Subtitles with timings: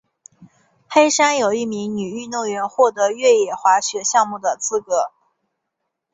[0.89, 5.11] 黑山有一名女运动员获得越野滑雪项目的资格。